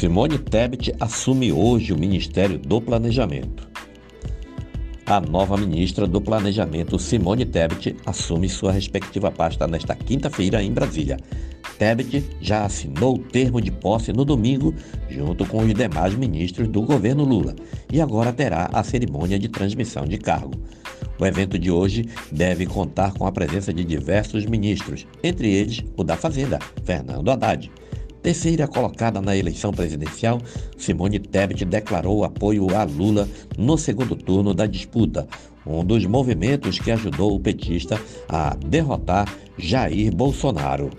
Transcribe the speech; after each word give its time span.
Simone 0.00 0.38
Tebet 0.38 0.94
assume 0.98 1.52
hoje 1.52 1.92
o 1.92 1.98
Ministério 1.98 2.58
do 2.58 2.80
Planejamento. 2.80 3.68
A 5.04 5.20
nova 5.20 5.58
ministra 5.58 6.06
do 6.06 6.22
Planejamento, 6.22 6.98
Simone 6.98 7.44
Tebet, 7.44 7.94
assume 8.06 8.48
sua 8.48 8.72
respectiva 8.72 9.30
pasta 9.30 9.66
nesta 9.66 9.94
quinta-feira 9.94 10.62
em 10.62 10.72
Brasília. 10.72 11.18
Tebet 11.78 12.24
já 12.40 12.64
assinou 12.64 13.16
o 13.16 13.18
termo 13.18 13.60
de 13.60 13.70
posse 13.70 14.10
no 14.10 14.24
domingo, 14.24 14.74
junto 15.10 15.44
com 15.44 15.58
os 15.58 15.74
demais 15.74 16.14
ministros 16.14 16.66
do 16.66 16.80
governo 16.80 17.22
Lula, 17.22 17.54
e 17.92 18.00
agora 18.00 18.32
terá 18.32 18.70
a 18.72 18.82
cerimônia 18.82 19.38
de 19.38 19.50
transmissão 19.50 20.06
de 20.06 20.16
cargo. 20.16 20.58
O 21.18 21.26
evento 21.26 21.58
de 21.58 21.70
hoje 21.70 22.08
deve 22.32 22.64
contar 22.64 23.12
com 23.12 23.26
a 23.26 23.32
presença 23.32 23.70
de 23.70 23.84
diversos 23.84 24.46
ministros, 24.46 25.06
entre 25.22 25.50
eles 25.50 25.84
o 25.94 26.02
da 26.02 26.16
Fazenda, 26.16 26.58
Fernando 26.86 27.30
Haddad. 27.30 27.70
Terceira 28.22 28.68
colocada 28.68 29.20
na 29.20 29.34
eleição 29.34 29.72
presidencial, 29.72 30.40
Simone 30.76 31.18
Tebet 31.18 31.64
declarou 31.64 32.22
apoio 32.22 32.74
a 32.76 32.84
Lula 32.84 33.26
no 33.56 33.78
segundo 33.78 34.14
turno 34.14 34.52
da 34.52 34.66
disputa, 34.66 35.26
um 35.66 35.82
dos 35.82 36.04
movimentos 36.04 36.78
que 36.78 36.90
ajudou 36.90 37.34
o 37.34 37.40
petista 37.40 37.98
a 38.28 38.54
derrotar 38.56 39.26
Jair 39.56 40.14
Bolsonaro. 40.14 40.90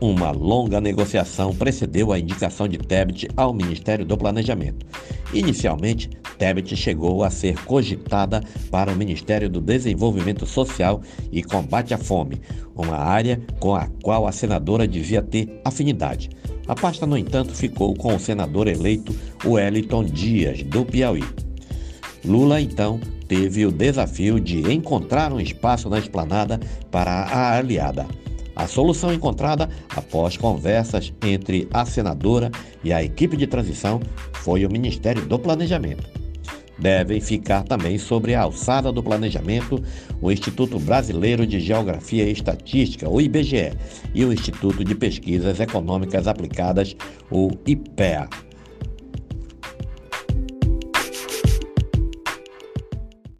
Uma 0.00 0.30
longa 0.30 0.80
negociação 0.80 1.52
precedeu 1.52 2.12
a 2.12 2.18
indicação 2.20 2.68
de 2.68 2.78
Tebet 2.78 3.28
ao 3.36 3.52
Ministério 3.52 4.04
do 4.04 4.16
Planejamento. 4.16 4.86
Inicialmente, 5.34 6.08
Tebet 6.38 6.76
chegou 6.76 7.24
a 7.24 7.30
ser 7.30 7.56
cogitada 7.64 8.40
para 8.70 8.92
o 8.92 8.96
Ministério 8.96 9.50
do 9.50 9.60
Desenvolvimento 9.60 10.46
Social 10.46 11.02
e 11.32 11.42
Combate 11.42 11.94
à 11.94 11.98
Fome, 11.98 12.40
uma 12.76 12.96
área 12.96 13.40
com 13.58 13.74
a 13.74 13.88
qual 14.00 14.28
a 14.28 14.32
senadora 14.32 14.86
devia 14.86 15.20
ter 15.20 15.60
afinidade. 15.64 16.30
A 16.68 16.76
pasta, 16.76 17.04
no 17.04 17.18
entanto, 17.18 17.52
ficou 17.52 17.92
com 17.94 18.14
o 18.14 18.20
senador 18.20 18.68
eleito 18.68 19.12
Wellington 19.44 20.04
Dias, 20.04 20.62
do 20.62 20.84
Piauí. 20.84 21.24
Lula, 22.24 22.60
então, 22.60 23.00
teve 23.26 23.66
o 23.66 23.72
desafio 23.72 24.38
de 24.38 24.72
encontrar 24.72 25.32
um 25.32 25.40
espaço 25.40 25.88
na 25.88 25.98
esplanada 25.98 26.60
para 26.90 27.10
a 27.10 27.56
aliada. 27.56 28.06
A 28.58 28.66
solução 28.66 29.14
encontrada 29.14 29.70
após 29.94 30.36
conversas 30.36 31.12
entre 31.22 31.68
a 31.72 31.86
senadora 31.86 32.50
e 32.82 32.92
a 32.92 33.04
equipe 33.04 33.36
de 33.36 33.46
transição 33.46 34.00
foi 34.32 34.66
o 34.66 34.70
Ministério 34.70 35.24
do 35.24 35.38
Planejamento. 35.38 36.10
Devem 36.76 37.20
ficar 37.20 37.62
também 37.62 37.98
sobre 37.98 38.34
a 38.34 38.42
alçada 38.42 38.92
do 38.92 39.00
planejamento 39.00 39.80
o 40.20 40.30
Instituto 40.32 40.76
Brasileiro 40.80 41.46
de 41.46 41.60
Geografia 41.60 42.24
e 42.24 42.32
Estatística, 42.32 43.08
o 43.08 43.20
IBGE, 43.20 43.72
e 44.12 44.24
o 44.24 44.32
Instituto 44.32 44.84
de 44.84 44.94
Pesquisas 44.94 45.60
Econômicas 45.60 46.26
Aplicadas, 46.26 46.96
o 47.30 47.50
IPEA. 47.64 48.28